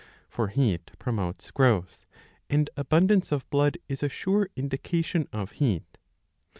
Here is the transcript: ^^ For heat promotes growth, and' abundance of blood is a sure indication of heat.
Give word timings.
^^ 0.01 0.03
For 0.27 0.47
heat 0.47 0.93
promotes 0.97 1.51
growth, 1.51 2.07
and' 2.49 2.71
abundance 2.75 3.31
of 3.31 3.47
blood 3.51 3.77
is 3.87 4.01
a 4.01 4.09
sure 4.09 4.49
indication 4.55 5.27
of 5.31 5.51
heat. 5.51 5.99